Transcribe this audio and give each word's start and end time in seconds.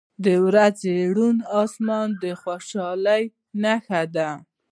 •د 0.25 0.27
ورځې 0.45 0.95
روڼ 1.15 1.35
آسمان 1.61 2.07
د 2.21 2.23
خوشحالۍ 2.41 3.23
نښه 3.61 4.01
ده. 4.15 4.29